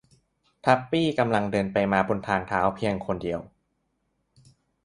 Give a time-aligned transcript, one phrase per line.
[0.65, 3.39] ทับปี้กำลังเดินไปเดินมาบนทางเท้าเพียงคนเดียว